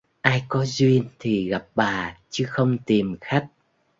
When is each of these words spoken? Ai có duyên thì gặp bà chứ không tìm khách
Ai 0.23 0.43
có 0.49 0.65
duyên 0.65 1.09
thì 1.19 1.49
gặp 1.49 1.67
bà 1.75 2.17
chứ 2.29 2.45
không 2.49 2.77
tìm 2.85 3.15
khách 3.21 3.45